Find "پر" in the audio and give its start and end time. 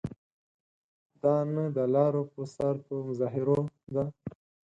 2.33-2.45